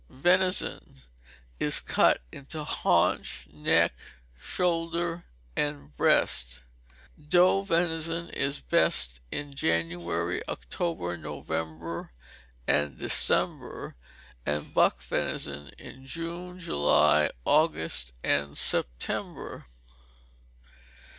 [0.09, 0.95] Venison
[1.59, 3.93] is cut into haunch; neck;
[4.35, 6.61] shoulder; and breast.
[7.21, 12.11] _Doe venison is best in January, October, November,
[12.65, 13.95] and December,
[14.43, 19.67] and buck venison in June, July, August, and September.